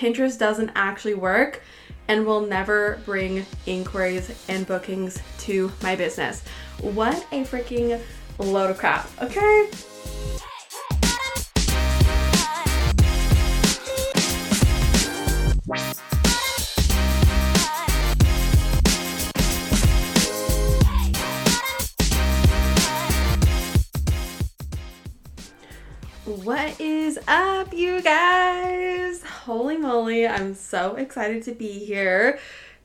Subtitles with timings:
[0.00, 1.62] Pinterest doesn't actually work
[2.08, 6.42] and will never bring inquiries and bookings to my business.
[6.80, 8.00] What a freaking
[8.38, 9.68] load of crap, okay?
[26.24, 29.22] What is up, you guys?
[29.44, 32.38] Holy moly, I'm so excited to be here.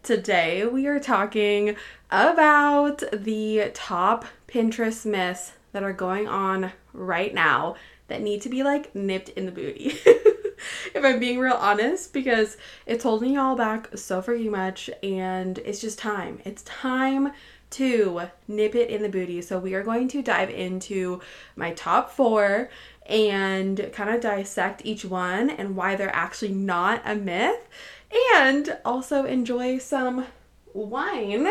[0.04, 1.76] Today, we are talking
[2.10, 7.76] about the top Pinterest myths that are going on right now
[8.08, 9.98] that need to be like nipped in the booty.
[10.06, 15.82] if I'm being real honest, because it's holding y'all back so freaking much, and it's
[15.82, 16.40] just time.
[16.46, 17.34] It's time
[17.72, 19.42] to nip it in the booty.
[19.42, 21.20] So, we are going to dive into
[21.58, 22.70] my top four
[23.06, 27.68] and kind of dissect each one and why they're actually not a myth,
[28.36, 30.26] and also enjoy some
[30.74, 31.48] wine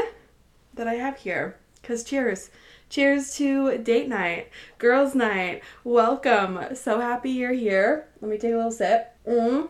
[0.75, 1.57] that I have here.
[1.81, 2.51] Because cheers.
[2.89, 5.63] Cheers to date night, girls' night.
[5.83, 6.75] Welcome.
[6.75, 8.07] So happy you're here.
[8.21, 9.15] Let me take a little sip.
[9.27, 9.69] Mm.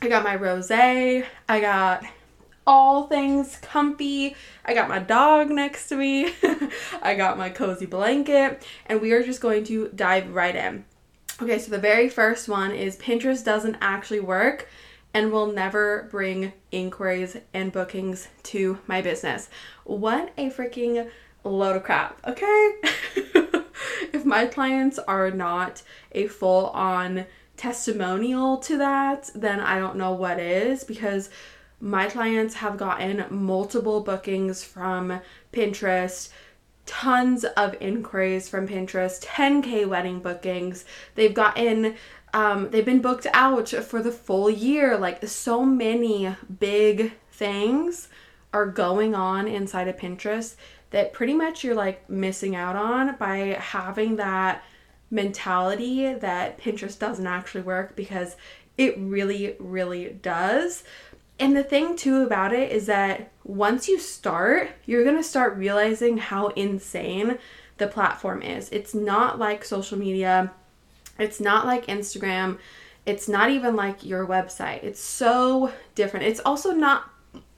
[0.00, 0.70] I got my rose.
[0.70, 2.04] I got
[2.66, 4.36] all things comfy.
[4.64, 6.34] I got my dog next to me.
[7.02, 8.66] I got my cozy blanket.
[8.86, 10.84] And we are just going to dive right in.
[11.40, 14.68] Okay, so the very first one is Pinterest doesn't actually work
[15.14, 19.48] and will never bring inquiries and bookings to my business.
[19.84, 21.10] What a freaking
[21.44, 22.72] load of crap, okay?
[24.12, 30.12] if my clients are not a full on testimonial to that, then I don't know
[30.12, 31.30] what is because
[31.80, 35.20] my clients have gotten multiple bookings from
[35.52, 36.30] Pinterest
[36.86, 40.84] tons of inquiries from Pinterest, 10k wedding bookings.
[41.14, 41.96] They've gotten
[42.34, 44.96] um, they've been booked out for the full year.
[44.96, 48.08] Like so many big things
[48.52, 50.56] are going on inside of Pinterest
[50.90, 54.62] that pretty much you're like missing out on by having that
[55.10, 58.36] mentality that Pinterest doesn't actually work because
[58.78, 60.84] it really, really does.
[61.38, 65.56] And the thing too about it is that once you start, you're going to start
[65.56, 67.38] realizing how insane
[67.78, 68.68] the platform is.
[68.70, 70.52] It's not like social media,
[71.18, 72.58] it's not like Instagram,
[73.04, 74.84] it's not even like your website.
[74.84, 76.26] It's so different.
[76.26, 77.10] It's also not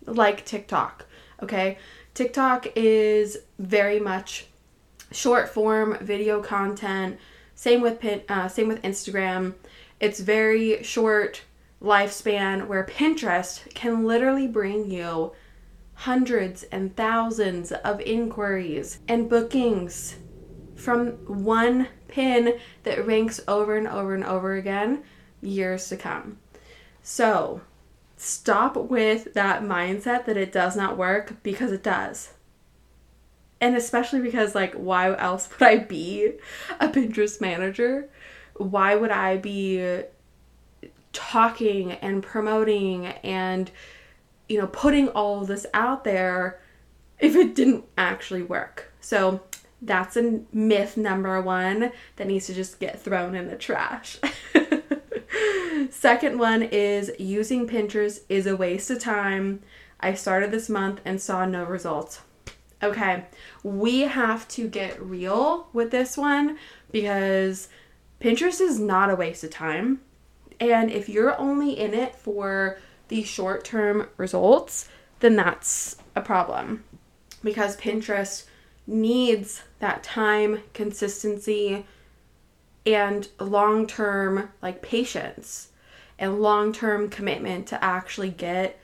[0.07, 1.05] like TikTok,
[1.43, 1.79] okay?
[2.15, 4.47] TikTok is very much
[5.13, 7.19] short form video content.
[7.55, 9.55] Same with pin, uh, same with Instagram.
[10.01, 11.43] It's very short
[11.83, 15.33] lifespan where Pinterest can literally bring you
[15.95, 20.17] hundreds and thousands of inquiries and bookings
[20.75, 25.03] from one pin that ranks over and over and over again
[25.41, 26.39] years to come.
[27.03, 27.61] So,
[28.17, 32.33] stop with that mindset that it does not work because it does.
[33.61, 36.33] And especially because, like, why else would I be
[36.81, 38.09] a Pinterest manager?
[38.57, 40.03] Why would I be
[41.13, 43.71] talking and promoting and
[44.49, 46.61] you know putting all of this out there
[47.19, 48.93] if it didn't actually work.
[49.01, 49.43] So
[49.81, 54.19] that's a myth number 1 that needs to just get thrown in the trash.
[55.91, 59.61] Second one is using Pinterest is a waste of time.
[60.01, 62.21] I started this month and saw no results.
[62.83, 63.25] Okay,
[63.63, 66.59] we have to get real with this one
[66.93, 67.69] because
[68.21, 70.01] Pinterest is not a waste of time.
[70.61, 72.79] And if you're only in it for
[73.09, 74.89] the short term results,
[75.21, 76.85] then that's a problem
[77.43, 78.47] because Pinterest
[78.87, 81.87] needs that time, consistency,
[82.87, 85.69] and long term, like patience
[86.19, 88.79] and long term commitment to actually get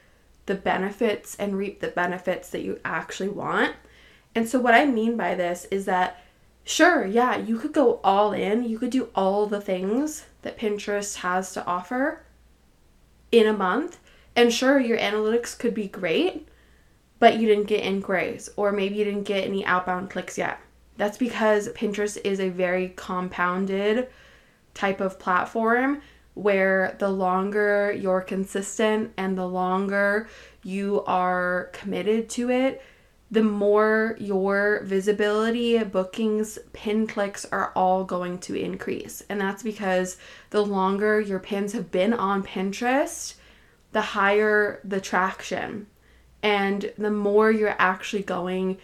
[0.46, 3.74] the benefits and reap the benefits that you actually want.
[4.34, 6.22] And so, what I mean by this is that
[6.64, 8.62] Sure, yeah, you could go all in.
[8.62, 12.22] You could do all the things that Pinterest has to offer
[13.32, 13.98] in a month.
[14.40, 16.48] And sure, your analytics could be great,
[17.18, 20.58] but you didn't get inquiries, or maybe you didn't get any outbound clicks yet.
[20.96, 24.08] That's because Pinterest is a very compounded
[24.72, 26.00] type of platform
[26.32, 30.26] where the longer you're consistent and the longer
[30.62, 32.82] you are committed to it,
[33.30, 39.22] the more your visibility, bookings, pin clicks are all going to increase.
[39.28, 40.16] And that's because
[40.48, 43.34] the longer your pins have been on Pinterest,
[43.92, 45.86] the higher the traction.
[46.42, 48.78] And the more you're actually going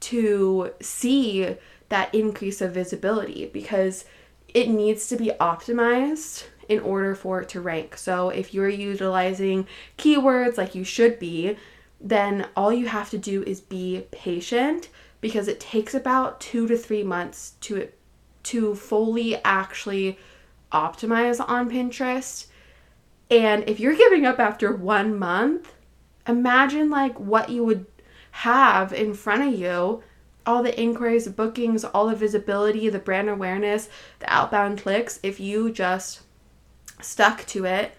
[0.00, 1.56] to see
[1.88, 4.04] that increase of visibility because
[4.48, 7.96] it needs to be optimized in order for it to rank.
[7.96, 9.66] So if you're utilizing
[9.98, 11.56] keywords like you should be,
[12.00, 14.88] then all you have to do is be patient
[15.20, 17.88] because it takes about 2 to 3 months to
[18.42, 20.18] to fully actually
[20.72, 22.46] optimize on Pinterest.
[23.30, 25.72] And if you're giving up after 1 month,
[26.26, 27.86] imagine like what you would
[28.32, 30.02] have in front of you
[30.46, 33.88] all the inquiries, the bookings, all the visibility, the brand awareness,
[34.18, 36.22] the outbound clicks, if you just
[37.00, 37.92] stuck to it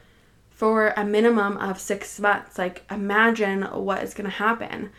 [0.50, 2.57] for a minimum of six months.
[2.57, 4.92] Like, imagine what is going to happen.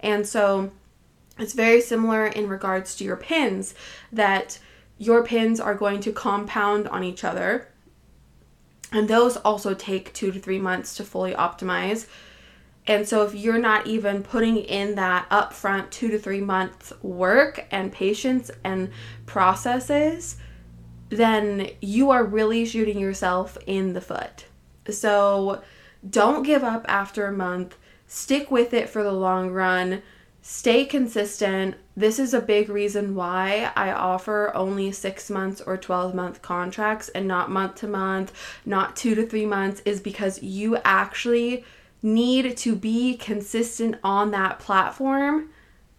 [0.00, 0.72] And so,
[1.38, 3.74] it's very similar in regards to your pins
[4.10, 4.58] that
[4.98, 7.68] your pins are going to compound on each other.
[8.92, 12.06] And those also take two to three months to fully optimize.
[12.86, 17.66] And so, if you're not even putting in that upfront two to three months work
[17.72, 18.90] and patience and
[19.26, 20.36] processes,
[21.08, 24.46] then you are really shooting yourself in the foot.
[24.88, 25.62] So
[26.08, 27.76] don't give up after a month.
[28.06, 30.02] Stick with it for the long run.
[30.48, 31.74] Stay consistent.
[31.96, 37.08] This is a big reason why I offer only six months or 12 month contracts
[37.08, 38.32] and not month to month,
[38.64, 41.64] not two to three months, is because you actually
[42.00, 45.48] need to be consistent on that platform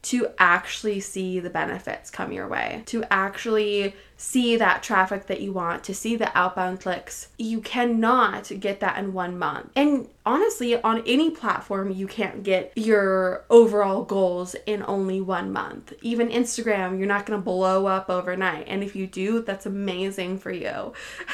[0.07, 5.51] to actually see the benefits come your way, to actually see that traffic that you
[5.51, 7.27] want, to see the outbound clicks.
[7.37, 9.69] You cannot get that in one month.
[9.75, 15.91] And honestly, on any platform, you can't get your overall goals in only one month.
[16.01, 18.63] Even Instagram, you're not gonna blow up overnight.
[18.69, 20.93] And if you do, that's amazing for you.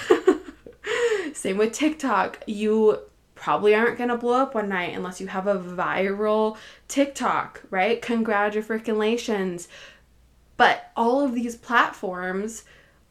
[1.34, 2.40] Same with TikTok.
[2.48, 3.02] You
[3.44, 6.56] probably aren't gonna blow up one night unless you have a viral
[6.88, 8.02] TikTok, right?
[8.02, 9.68] Congratulations.
[10.56, 12.64] But all of these platforms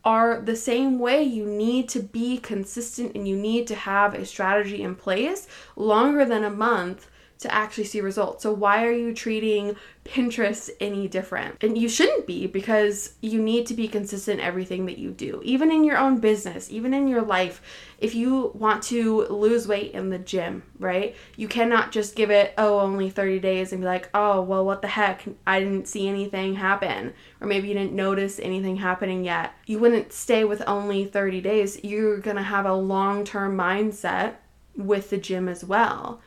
[0.06, 1.22] are the same way.
[1.22, 5.46] You need to be consistent and you need to have a strategy in place
[5.76, 7.10] longer than a month
[7.42, 8.42] to actually see results.
[8.42, 11.62] So, why are you treating Pinterest any different?
[11.62, 15.40] And you shouldn't be because you need to be consistent in everything that you do,
[15.44, 17.62] even in your own business, even in your life.
[17.98, 21.14] If you want to lose weight in the gym, right?
[21.36, 24.82] You cannot just give it, oh, only 30 days and be like, oh, well, what
[24.82, 25.24] the heck?
[25.46, 27.12] I didn't see anything happen.
[27.40, 29.54] Or maybe you didn't notice anything happening yet.
[29.66, 31.78] You wouldn't stay with only 30 days.
[31.84, 34.34] You're to have a long term mindset
[34.76, 36.20] with the gym as well.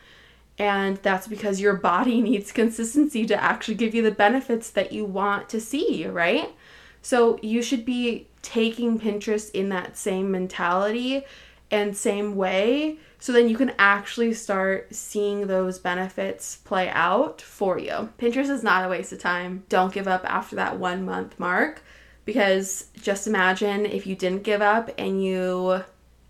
[0.57, 5.05] And that's because your body needs consistency to actually give you the benefits that you
[5.05, 6.53] want to see, right?
[7.01, 11.23] So you should be taking Pinterest in that same mentality
[11.71, 17.79] and same way so then you can actually start seeing those benefits play out for
[17.79, 18.09] you.
[18.19, 19.63] Pinterest is not a waste of time.
[19.67, 21.81] Don't give up after that 1 month mark
[22.25, 25.83] because just imagine if you didn't give up and you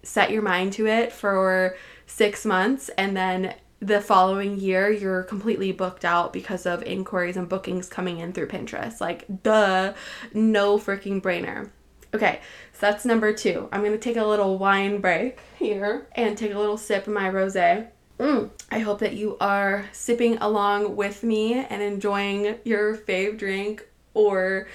[0.03, 1.75] set your mind to it for
[2.05, 3.53] 6 months and then
[3.85, 8.47] the following year you're completely booked out because of inquiries and bookings coming in through
[8.47, 8.99] Pinterest.
[8.99, 9.93] Like, duh,
[10.33, 11.69] no freaking brainer.
[12.13, 12.39] Okay,
[12.73, 13.69] so that's number two.
[13.71, 17.29] I'm gonna take a little wine break here and take a little sip of my
[17.29, 17.55] rose.
[17.55, 18.49] Mm.
[18.71, 24.67] I hope that you are sipping along with me and enjoying your fave drink or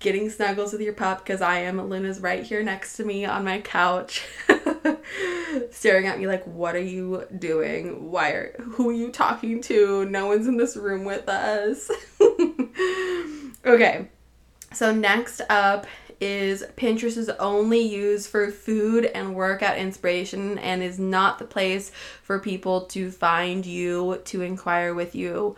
[0.00, 1.80] getting snuggles with your pup because I am.
[1.88, 4.26] Luna's right here next to me on my couch.
[5.70, 8.10] staring at me like, "What are you doing?
[8.10, 10.04] Why are who are you talking to?
[10.06, 11.90] No one's in this room with us."
[13.64, 14.08] okay.
[14.72, 15.86] So next up
[16.20, 21.90] is Pinterest is only used for food and workout inspiration and is not the place
[22.22, 25.56] for people to find you to inquire with you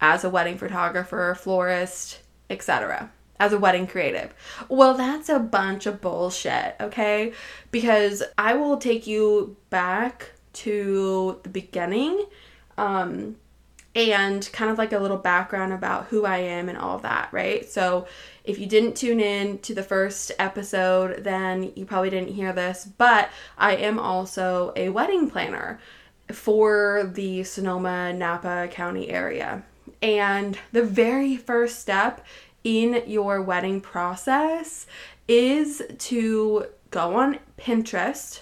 [0.00, 4.32] as a wedding photographer, florist, etc as a wedding creative.
[4.68, 7.32] Well, that's a bunch of bullshit, okay?
[7.72, 12.26] Because I will take you back to the beginning
[12.76, 13.36] um,
[13.94, 17.68] and kind of like a little background about who I am and all that, right?
[17.68, 18.06] So,
[18.44, 22.88] if you didn't tune in to the first episode, then you probably didn't hear this,
[22.98, 25.78] but I am also a wedding planner
[26.32, 29.62] for the Sonoma Napa County area.
[30.02, 32.24] And the very first step
[32.64, 34.86] in your wedding process
[35.28, 38.40] is to go on Pinterest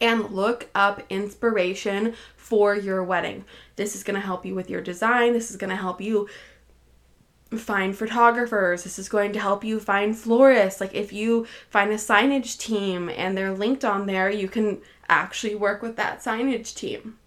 [0.00, 3.44] and look up inspiration for your wedding.
[3.76, 5.32] This is going to help you with your design.
[5.32, 6.28] This is going to help you
[7.56, 8.84] find photographers.
[8.84, 10.80] This is going to help you find florists.
[10.80, 15.54] Like if you find a signage team and they're linked on there, you can actually
[15.54, 17.18] work with that signage team.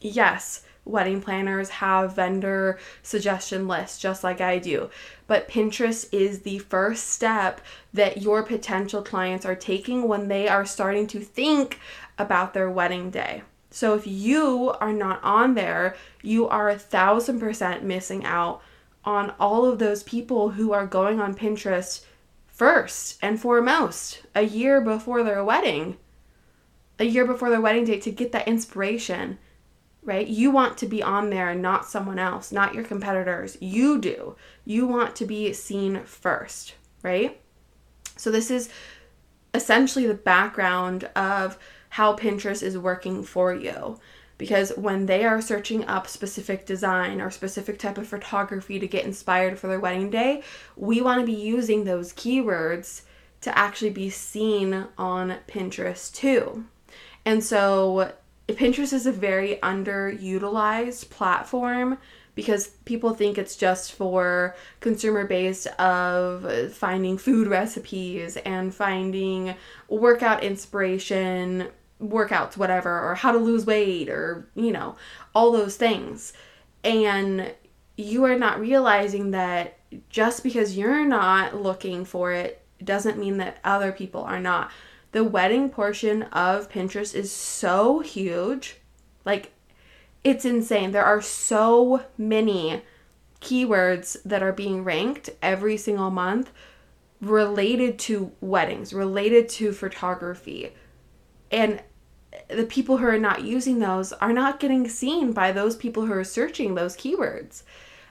[0.00, 4.90] Yes, wedding planners have vendor suggestion lists just like I do.
[5.26, 7.60] But Pinterest is the first step
[7.92, 11.78] that your potential clients are taking when they are starting to think
[12.18, 13.42] about their wedding day.
[13.70, 18.62] So if you are not on there, you are a thousand percent missing out
[19.04, 22.04] on all of those people who are going on Pinterest
[22.46, 25.96] first and foremost a year before their wedding,
[26.98, 29.38] a year before their wedding date to get that inspiration,
[30.02, 30.26] right?
[30.26, 33.56] You want to be on there, and not someone else, not your competitors.
[33.60, 34.36] You do.
[34.64, 37.40] You want to be seen first, right?
[38.16, 38.68] So, this is
[39.54, 41.58] essentially the background of
[41.90, 43.98] how Pinterest is working for you
[44.38, 49.04] because when they are searching up specific design or specific type of photography to get
[49.04, 50.42] inspired for their wedding day,
[50.76, 53.02] we want to be using those keywords
[53.40, 56.64] to actually be seen on Pinterest too.
[57.24, 58.12] And so
[58.48, 61.98] Pinterest is a very underutilized platform
[62.34, 69.54] because people think it's just for consumer based of finding food recipes and finding
[69.88, 71.68] workout inspiration
[72.00, 74.96] workouts, whatever, or how to lose weight, or, you know,
[75.34, 76.32] all those things.
[76.84, 77.52] And
[77.96, 79.78] you are not realizing that
[80.08, 84.70] just because you're not looking for it doesn't mean that other people are not.
[85.12, 88.76] The wedding portion of Pinterest is so huge.
[89.24, 89.52] Like,
[90.22, 90.92] it's insane.
[90.92, 92.82] There are so many
[93.40, 96.52] keywords that are being ranked every single month
[97.20, 100.72] related to weddings, related to photography.
[101.50, 101.82] And
[102.48, 106.12] the people who are not using those are not getting seen by those people who
[106.12, 107.62] are searching those keywords.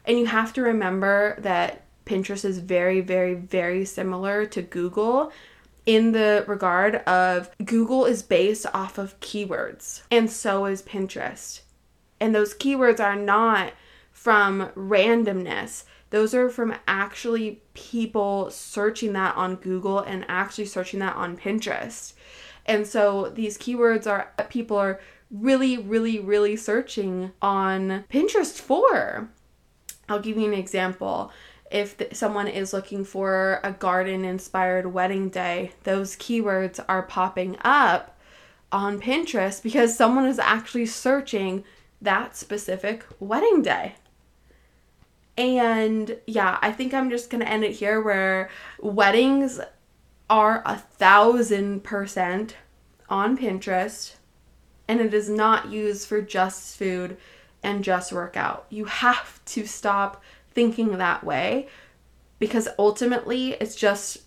[0.05, 5.31] And you have to remember that Pinterest is very, very, very similar to Google
[5.87, 11.61] in the regard of Google is based off of keywords, and so is Pinterest.
[12.19, 13.73] And those keywords are not
[14.11, 15.85] from randomness.
[16.09, 22.13] Those are from actually people searching that on Google and actually searching that on Pinterest.
[22.65, 24.99] And so these keywords are people are
[25.31, 29.29] really, really, really searching on Pinterest for.
[30.09, 31.31] I'll give you an example.
[31.69, 37.57] If th- someone is looking for a garden inspired wedding day, those keywords are popping
[37.61, 38.17] up
[38.71, 41.63] on Pinterest because someone is actually searching
[42.01, 43.95] that specific wedding day.
[45.37, 49.59] And yeah, I think I'm just gonna end it here where weddings
[50.29, 52.55] are a thousand percent
[53.09, 54.15] on Pinterest
[54.87, 57.17] and it is not used for just food
[57.63, 58.65] and just workout.
[58.69, 60.21] You have to stop
[60.57, 61.67] thinking that way
[62.39, 64.23] because ultimately it's just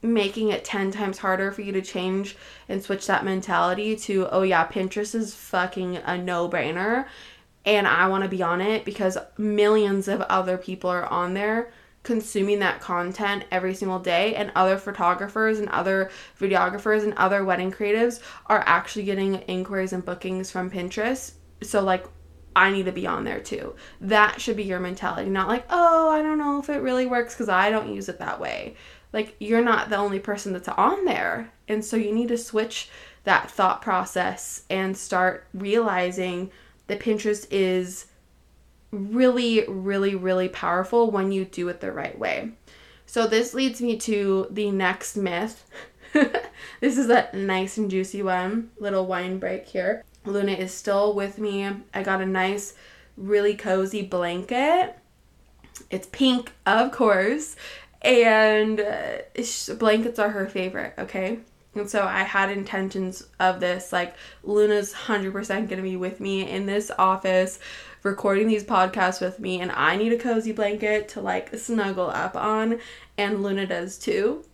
[0.00, 2.34] making it 10 times harder for you to change
[2.66, 7.04] and switch that mentality to, oh yeah, Pinterest is fucking a no brainer
[7.66, 11.72] and I want to be on it because millions of other people are on there
[12.04, 17.70] consuming that content every single day and other photographers and other videographers and other wedding
[17.70, 21.32] creatives are actually getting inquiries and bookings from Pinterest.
[21.60, 22.06] So like
[22.58, 23.76] I need to be on there too.
[24.00, 27.34] That should be your mentality, not like, "Oh, I don't know if it really works
[27.36, 28.74] cuz I don't use it that way."
[29.12, 31.52] Like you're not the only person that's on there.
[31.68, 32.90] And so you need to switch
[33.24, 36.50] that thought process and start realizing
[36.88, 38.06] that Pinterest is
[38.90, 42.52] really, really, really powerful when you do it the right way.
[43.06, 45.64] So, this leads me to the next myth.
[46.12, 48.70] this is a nice and juicy one.
[48.78, 50.04] Little wine break here.
[50.24, 51.68] Luna is still with me.
[51.94, 52.74] I got a nice,
[53.16, 54.96] really cozy blanket.
[55.90, 57.56] It's pink, of course,
[58.02, 59.18] and uh,
[59.78, 61.38] blankets are her favorite, okay?
[61.74, 63.92] And so I had intentions of this.
[63.92, 67.58] Like, Luna's 100% going to be with me in this office
[68.02, 72.36] recording these podcasts with me, and I need a cozy blanket to like snuggle up
[72.36, 72.80] on,
[73.16, 74.44] and Luna does too.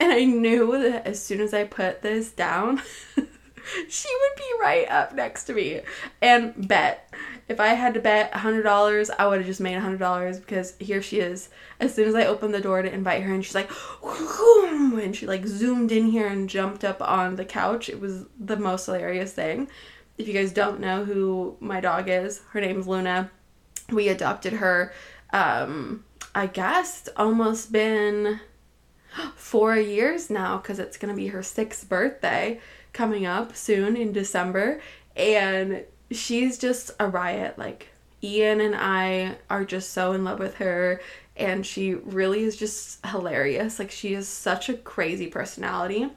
[0.00, 2.82] And I knew that as soon as I put this down,
[3.88, 5.80] she would be right up next to me
[6.20, 7.12] and bet.
[7.46, 11.20] If I had to bet $100, I would have just made $100 because here she
[11.20, 11.50] is.
[11.78, 13.70] As soon as I opened the door to invite her, and she's like,
[14.02, 17.88] and she like zoomed in here and jumped up on the couch.
[17.88, 19.68] It was the most hilarious thing.
[20.16, 23.30] If you guys don't know who my dog is, her name's Luna.
[23.90, 24.92] We adopted her,
[25.32, 26.04] um,
[26.34, 28.40] I guess, almost been
[29.36, 32.60] four years now because it's going to be her sixth birthday
[32.92, 34.80] coming up soon in December.
[35.16, 37.58] And she's just a riot.
[37.58, 37.88] Like,
[38.22, 41.00] Ian and I are just so in love with her.
[41.36, 43.78] And she really is just hilarious.
[43.78, 46.10] Like, she is such a crazy personality.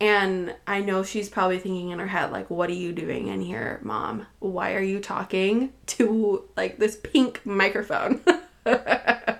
[0.00, 3.42] And I know she's probably thinking in her head, like, what are you doing in
[3.42, 4.26] here, mom?
[4.38, 8.22] Why are you talking to like this pink microphone?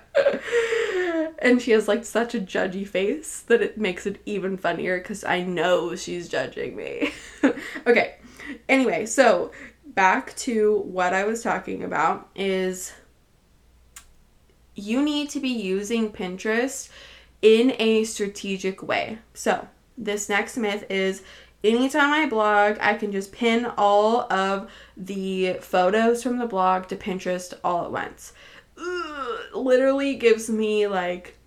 [1.41, 5.23] and she has like such a judgy face that it makes it even funnier because
[5.23, 7.11] I know she's judging me.
[7.87, 8.15] okay,
[8.69, 9.51] anyway, so
[9.85, 12.93] back to what I was talking about is
[14.75, 16.89] you need to be using Pinterest
[17.41, 19.19] in a strategic way.
[19.33, 19.67] So,
[19.97, 21.23] this next myth is
[21.63, 26.95] anytime I blog, I can just pin all of the photos from the blog to
[26.95, 28.33] Pinterest all at once.
[29.53, 31.37] Literally gives me like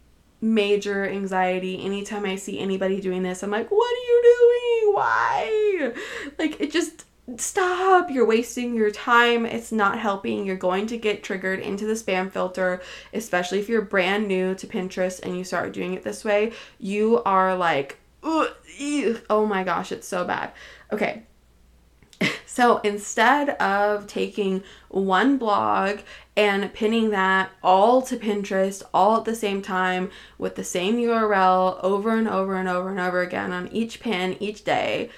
[0.41, 3.43] major anxiety anytime I see anybody doing this.
[3.43, 4.95] I'm like, what are you doing?
[4.95, 5.93] Why?
[6.39, 7.07] Like, it just
[7.39, 11.95] stop you're wasting your time it's not helping you're going to get triggered into the
[11.95, 12.83] spam filter
[13.15, 17.23] especially if you're brand new to pinterest and you start doing it this way you
[17.25, 20.53] are like oh my gosh it's so bad
[20.93, 21.23] okay
[22.47, 26.01] so instead of taking one blog
[26.37, 31.79] and pinning that all to Pinterest all at the same time with the same URL
[31.83, 35.11] over and over and over and over again on each pin each day,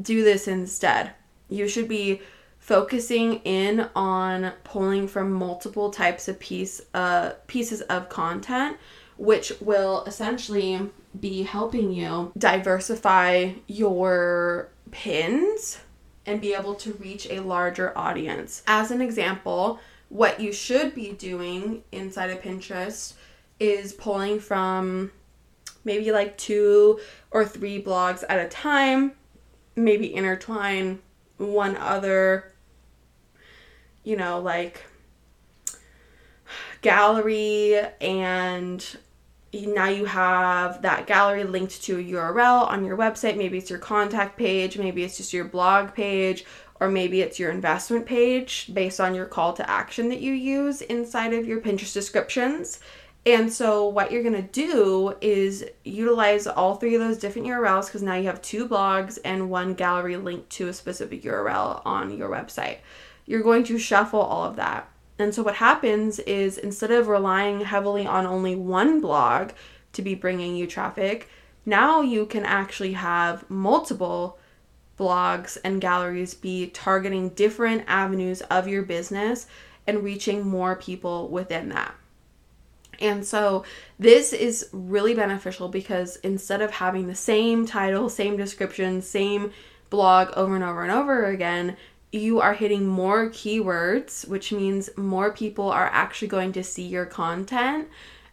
[0.00, 1.12] do this instead.
[1.48, 2.20] You should be
[2.58, 8.78] focusing in on pulling from multiple types of piece uh, pieces of content
[9.16, 15.78] which will essentially be helping you diversify your pins
[16.26, 18.62] and be able to reach a larger audience.
[18.66, 23.14] As an example, what you should be doing inside of Pinterest
[23.60, 25.10] is pulling from
[25.84, 26.98] maybe like two
[27.30, 29.12] or three blogs at a time
[29.76, 31.00] maybe intertwine
[31.36, 32.52] one other,
[34.02, 34.84] you know, like
[36.80, 38.98] gallery and
[39.62, 43.36] now you have that gallery linked to a URL on your website.
[43.36, 46.44] Maybe it's your contact page, maybe it's just your blog page,
[46.80, 50.82] or maybe it's your investment page based on your call to action that you use
[50.82, 52.80] inside of your Pinterest descriptions.
[53.26, 57.86] And so, what you're going to do is utilize all three of those different URLs
[57.86, 62.16] because now you have two blogs and one gallery linked to a specific URL on
[62.16, 62.78] your website.
[63.24, 64.90] You're going to shuffle all of that.
[65.18, 69.50] And so, what happens is instead of relying heavily on only one blog
[69.92, 71.28] to be bringing you traffic,
[71.64, 74.38] now you can actually have multiple
[74.98, 79.46] blogs and galleries be targeting different avenues of your business
[79.86, 81.94] and reaching more people within that.
[83.00, 83.64] And so
[83.98, 89.52] this is really beneficial because instead of having the same title, same description, same
[89.90, 91.76] blog over and over and over again,
[92.14, 97.06] you are hitting more keywords, which means more people are actually going to see your
[97.06, 97.88] content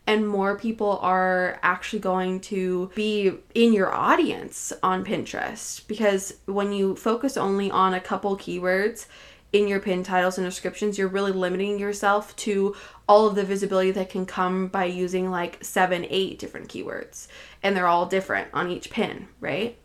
[0.08, 6.72] and more people are actually going to be in your audience on Pinterest because when
[6.72, 9.08] you focus only on a couple keywords,
[9.54, 12.74] in your pin titles and descriptions, you're really limiting yourself to
[13.08, 17.28] all of the visibility that can come by using like seven, eight different keywords.
[17.62, 19.78] And they're all different on each pin, right?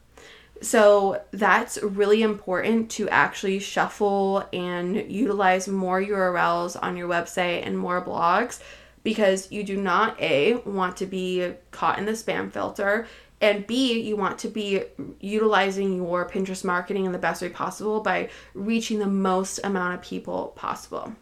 [0.63, 7.79] So that's really important to actually shuffle and utilize more URLs on your website and
[7.79, 8.61] more blogs
[9.03, 13.07] because you do not A, want to be caught in the spam filter
[13.41, 14.83] and B, you want to be
[15.21, 20.03] utilizing your Pinterest marketing in the best way possible by reaching the most amount of
[20.03, 21.15] people possible.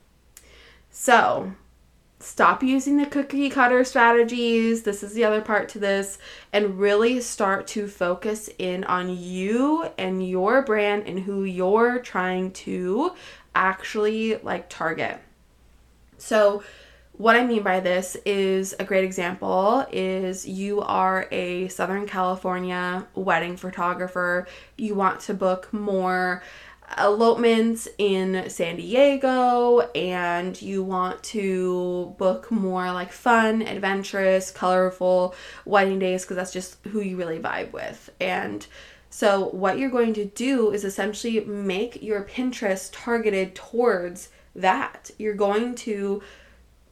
[0.90, 1.52] So,
[2.24, 4.82] stop using the cookie cutter strategies.
[4.82, 6.18] This is the other part to this,
[6.52, 12.50] and really start to focus in on you and your brand and who you're trying
[12.52, 13.12] to
[13.54, 15.20] actually like target.
[16.16, 16.62] So,
[17.16, 23.06] what I mean by this is a great example is you are a Southern California
[23.14, 24.48] wedding photographer.
[24.76, 26.42] You want to book more
[26.98, 35.98] elopements in San Diego and you want to book more like fun, adventurous, colorful wedding
[35.98, 38.10] days because that's just who you really vibe with.
[38.20, 38.66] And
[39.10, 45.10] so, what you're going to do is essentially make your Pinterest targeted towards that.
[45.18, 46.20] You're going to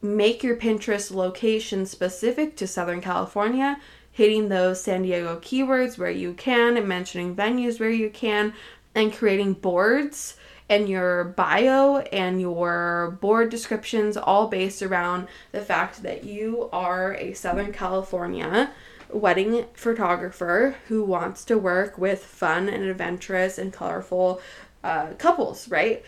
[0.01, 3.77] make your Pinterest location specific to Southern California,
[4.11, 8.53] hitting those San Diego keywords where you can, and mentioning venues where you can,
[8.95, 10.35] and creating boards
[10.69, 17.15] and your bio and your board descriptions all based around the fact that you are
[17.15, 18.71] a Southern California
[19.09, 24.41] wedding photographer who wants to work with fun and adventurous and colorful
[24.83, 26.03] uh, couples, right?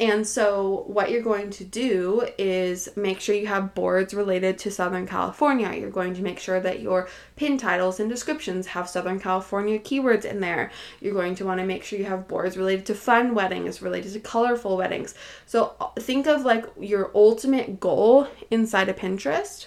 [0.00, 4.70] And so, what you're going to do is make sure you have boards related to
[4.70, 5.72] Southern California.
[5.72, 10.24] You're going to make sure that your pin titles and descriptions have Southern California keywords
[10.24, 10.72] in there.
[11.00, 14.12] You're going to want to make sure you have boards related to fun weddings, related
[14.14, 15.14] to colorful weddings.
[15.46, 19.66] So, uh, think of like your ultimate goal inside of Pinterest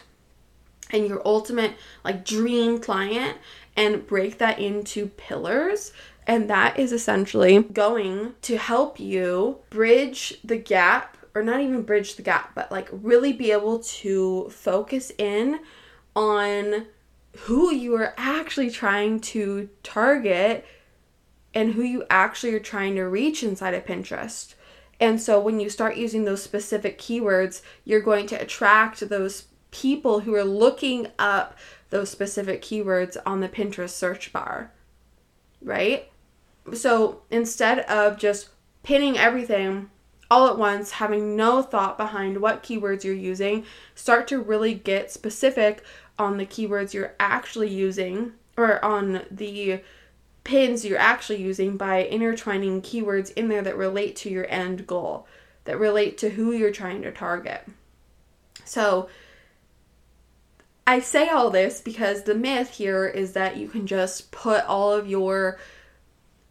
[0.91, 3.37] and your ultimate like dream client
[3.77, 5.93] and break that into pillars
[6.27, 12.15] and that is essentially going to help you bridge the gap, or not even bridge
[12.15, 15.61] the gap, but like really be able to focus in
[16.15, 16.87] on
[17.37, 20.65] who you are actually trying to target
[21.53, 24.53] and who you actually are trying to reach inside of Pinterest.
[24.99, 30.21] And so when you start using those specific keywords, you're going to attract those people
[30.21, 31.55] who are looking up
[31.89, 34.71] those specific keywords on the Pinterest search bar,
[35.61, 36.09] right?
[36.73, 38.49] So instead of just
[38.83, 39.89] pinning everything
[40.29, 45.11] all at once, having no thought behind what keywords you're using, start to really get
[45.11, 45.83] specific
[46.19, 49.81] on the keywords you're actually using or on the
[50.43, 55.27] pins you're actually using by intertwining keywords in there that relate to your end goal,
[55.65, 57.65] that relate to who you're trying to target.
[58.65, 59.09] So,
[60.85, 64.93] I say all this because the myth here is that you can just put all
[64.93, 65.59] of your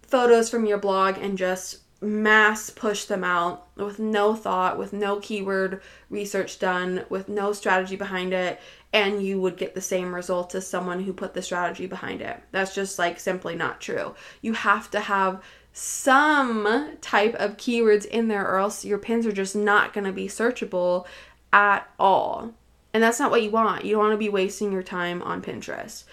[0.06, 5.18] photos from your blog and just mass push them out with no thought, with no
[5.20, 8.60] keyword research done, with no strategy behind it,
[8.92, 12.40] and you would get the same results as someone who put the strategy behind it.
[12.52, 14.14] That's just like simply not true.
[14.42, 15.42] You have to have
[15.72, 20.12] some type of keywords in there, or else your pins are just not going to
[20.12, 21.06] be searchable
[21.52, 22.52] at all.
[22.94, 23.84] And that's not what you want.
[23.84, 26.04] You don't want to be wasting your time on Pinterest.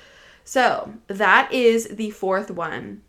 [0.44, 3.04] So, that is the fourth one.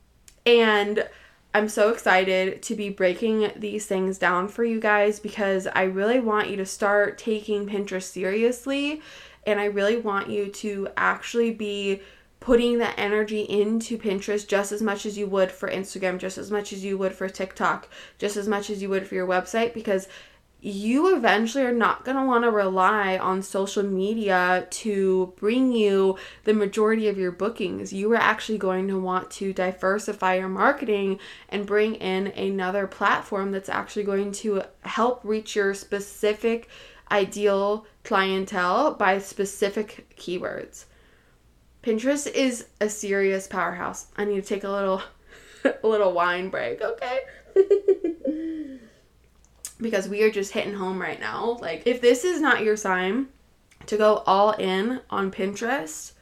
[0.46, 1.06] And
[1.54, 6.18] I'm so excited to be breaking these things down for you guys because I really
[6.18, 9.00] want you to start taking Pinterest seriously.
[9.46, 12.00] And I really want you to actually be
[12.40, 16.50] putting that energy into Pinterest just as much as you would for Instagram, just as
[16.50, 19.72] much as you would for TikTok, just as much as you would for your website
[19.72, 20.08] because
[20.64, 26.16] you eventually are not going to want to rely on social media to bring you
[26.44, 27.92] the majority of your bookings.
[27.92, 31.18] You are actually going to want to diversify your marketing
[31.50, 36.70] and bring in another platform that's actually going to help reach your specific
[37.10, 40.86] ideal clientele by specific keywords.
[41.82, 44.06] Pinterest is a serious powerhouse.
[44.16, 45.02] I need to take a little
[45.82, 47.20] a little wine break, okay?
[49.84, 51.58] because we are just hitting home right now.
[51.60, 53.28] Like, if this is not your sign
[53.86, 56.12] to go all in on Pinterest,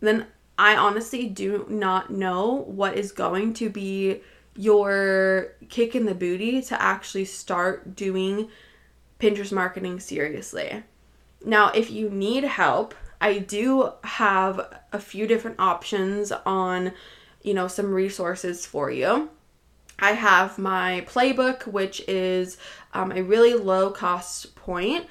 [0.00, 4.22] then I honestly do not know what is going to be
[4.56, 8.48] your kick in the booty to actually start doing
[9.18, 10.84] Pinterest marketing seriously.
[11.44, 16.92] Now, if you need help, I do have a few different options on,
[17.42, 19.30] you know, some resources for you.
[19.98, 22.56] I have my playbook, which is
[22.92, 25.06] um, a really low cost point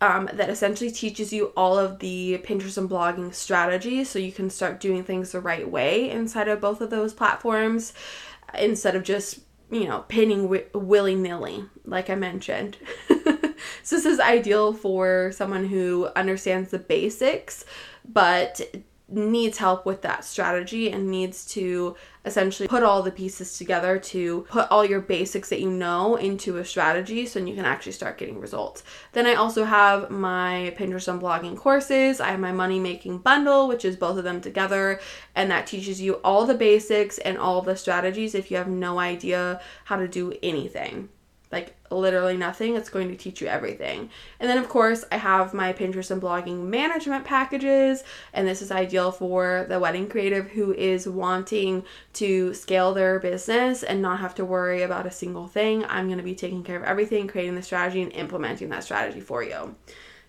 [0.00, 4.50] um, that essentially teaches you all of the Pinterest and blogging strategies so you can
[4.50, 7.92] start doing things the right way inside of both of those platforms
[8.58, 12.76] instead of just, you know, pinning wi- willy nilly, like I mentioned.
[13.08, 17.64] so, this is ideal for someone who understands the basics
[18.08, 18.60] but
[19.08, 24.42] needs help with that strategy and needs to essentially put all the pieces together to
[24.50, 28.18] put all your basics that you know into a strategy so you can actually start
[28.18, 28.82] getting results.
[29.12, 32.20] Then I also have my Pinterest and blogging courses.
[32.20, 35.00] I have my money making bundle, which is both of them together,
[35.34, 38.98] and that teaches you all the basics and all the strategies if you have no
[38.98, 41.08] idea how to do anything
[41.50, 42.76] like literally nothing.
[42.76, 44.10] It's going to teach you everything.
[44.38, 48.70] And then, of course, I have my Pinterest and blogging management packages, and this is
[48.70, 51.84] ideal for the wedding creative who is wanting
[52.14, 55.84] to scale their business and not have to worry about a single thing.
[55.86, 59.20] I'm going to be taking care of everything, creating the strategy, and implementing that strategy
[59.20, 59.74] for you.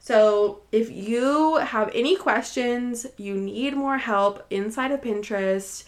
[0.01, 5.83] So, if you have any questions, you need more help inside of Pinterest,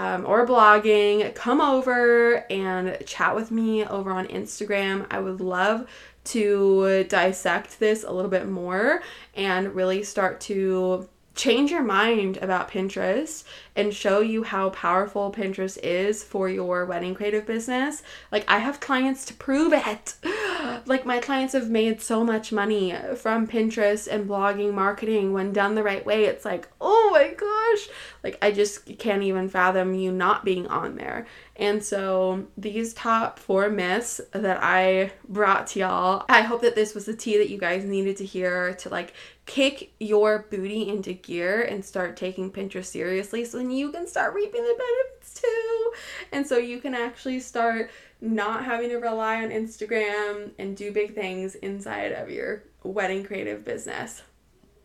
[0.00, 5.06] um, or blogging, come over and chat with me over on Instagram.
[5.10, 5.86] I would love
[6.24, 9.02] to dissect this a little bit more
[9.34, 11.06] and really start to
[11.40, 17.14] change your mind about Pinterest and show you how powerful Pinterest is for your wedding
[17.14, 18.02] creative business.
[18.30, 20.16] Like, I have clients to prove it.
[20.84, 25.74] like, my clients have made so much money from Pinterest and blogging marketing when done
[25.76, 26.24] the right way.
[26.26, 27.88] It's like, oh my gosh.
[28.22, 31.26] Like, I just can't even fathom you not being on there.
[31.60, 36.94] And so, these top four myths that I brought to y'all, I hope that this
[36.94, 39.12] was the tea that you guys needed to hear to like
[39.44, 44.32] kick your booty into gear and start taking Pinterest seriously so then you can start
[44.32, 45.92] reaping the benefits too.
[46.32, 47.90] And so, you can actually start
[48.22, 53.66] not having to rely on Instagram and do big things inside of your wedding creative
[53.66, 54.22] business.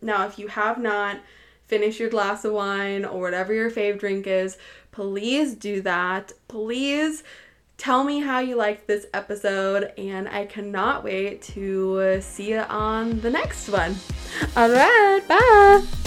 [0.01, 1.21] Now, if you have not
[1.67, 4.57] finished your glass of wine or whatever your fave drink is,
[4.91, 6.31] please do that.
[6.47, 7.23] Please
[7.77, 13.19] tell me how you liked this episode, and I cannot wait to see you on
[13.21, 13.95] the next one.
[14.55, 16.04] All right, bye.